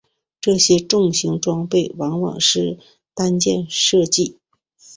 [0.39, 2.79] 这些重型装备往往是
[3.13, 4.39] 单件设计。